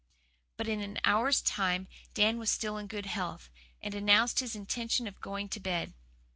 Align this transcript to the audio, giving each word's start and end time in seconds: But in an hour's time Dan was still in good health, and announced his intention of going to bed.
But 0.57 0.67
in 0.67 0.81
an 0.81 0.97
hour's 1.03 1.43
time 1.43 1.87
Dan 2.15 2.39
was 2.39 2.49
still 2.49 2.75
in 2.79 2.87
good 2.87 3.05
health, 3.05 3.51
and 3.83 3.93
announced 3.93 4.39
his 4.39 4.55
intention 4.55 5.05
of 5.05 5.21
going 5.21 5.47
to 5.49 5.59
bed. 5.59 5.93